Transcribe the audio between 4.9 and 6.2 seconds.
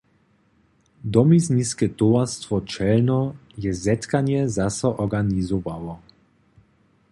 organizowało.